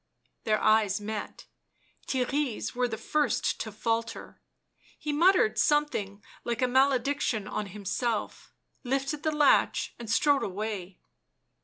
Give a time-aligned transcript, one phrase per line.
[0.45, 1.45] Their eyes met;
[2.07, 4.41] Theirry 's were the first to falter;
[4.97, 8.51] he muttered something like a malediction on himself,
[8.83, 10.97] lifted the latch and strode away.